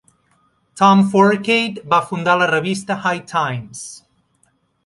[0.79, 3.81] Tom Forcade va fundar la revista "High Times".